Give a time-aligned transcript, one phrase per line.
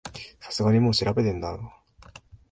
[0.39, 1.71] さすがにもう調べてんだろ